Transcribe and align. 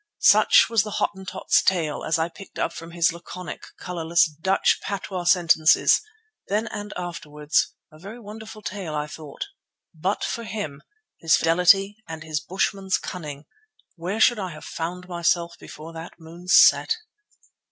Such 0.17 0.67
was 0.67 0.81
the 0.81 0.89
Hottentot's 0.97 1.61
tale 1.61 2.03
as 2.03 2.17
I 2.17 2.27
picked 2.27 2.57
it 2.57 2.61
up 2.61 2.73
from 2.73 2.89
his 2.89 3.13
laconic, 3.13 3.67
colourless, 3.77 4.25
Dutch 4.27 4.79
patois 4.81 5.25
sentences, 5.25 6.01
then 6.47 6.65
and 6.69 6.91
afterwards; 6.97 7.75
a 7.91 7.99
very 7.99 8.19
wonderful 8.19 8.63
tale 8.63 8.95
I 8.95 9.05
thought. 9.05 9.45
But 9.93 10.23
for 10.23 10.43
him, 10.43 10.81
his 11.19 11.37
fidelity 11.37 11.97
and 12.07 12.23
his 12.23 12.39
bushman's 12.39 12.97
cunning, 12.97 13.45
where 13.95 14.19
should 14.19 14.39
I 14.39 14.49
have 14.53 14.65
found 14.65 15.07
myself 15.07 15.55
before 15.59 15.93
that 15.93 16.13
moon 16.19 16.47
set? 16.47 16.97